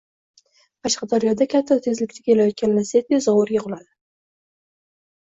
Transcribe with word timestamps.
Qashqadaryoda 0.85 1.47
katta 1.51 1.77
tezlikda 1.87 2.23
ketayotgan 2.29 2.73
Lacetti 2.79 3.21
zovurga 3.27 3.63
quladi 3.67 3.89